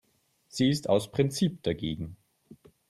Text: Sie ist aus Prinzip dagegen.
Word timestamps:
Sie 0.47 0.71
ist 0.71 0.89
aus 0.89 1.11
Prinzip 1.11 1.61
dagegen. 1.61 2.17